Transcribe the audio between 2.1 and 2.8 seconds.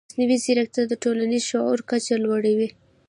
لوړوي.